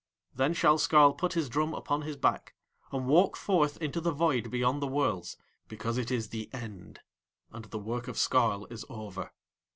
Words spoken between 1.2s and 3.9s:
his drum upon his back and walk forth